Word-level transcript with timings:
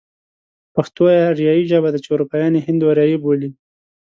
پښتو 0.75 1.03
آريايي 1.29 1.63
ژبه 1.71 1.89
ده 1.93 1.99
چې 2.03 2.09
اروپايان 2.11 2.53
يې 2.57 2.61
هند 2.67 2.79
و 2.83 2.89
آريايي 2.93 3.17
بولي. 3.23 3.49